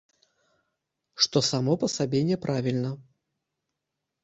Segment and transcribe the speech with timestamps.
[1.25, 2.91] Што само па сабе не правільна.